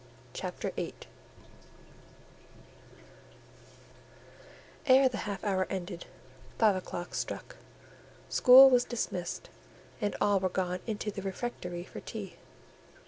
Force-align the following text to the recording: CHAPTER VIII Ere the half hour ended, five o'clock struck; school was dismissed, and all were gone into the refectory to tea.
CHAPTER 0.33 0.71
VIII 0.71 0.95
Ere 4.87 5.07
the 5.07 5.17
half 5.29 5.43
hour 5.43 5.67
ended, 5.69 6.07
five 6.57 6.75
o'clock 6.75 7.13
struck; 7.13 7.57
school 8.27 8.71
was 8.71 8.83
dismissed, 8.83 9.51
and 10.01 10.15
all 10.19 10.39
were 10.39 10.49
gone 10.49 10.79
into 10.87 11.11
the 11.11 11.21
refectory 11.21 11.87
to 11.93 12.01
tea. 12.01 12.37